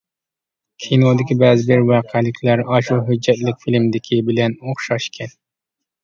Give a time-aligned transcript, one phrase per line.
[0.83, 5.37] كىنودىكى بەزىبىر ۋەقەلىكلەر ئاشۇ ھۆججەتلىك فىلىمدىكى بىلەن ئوخشايدىكەن.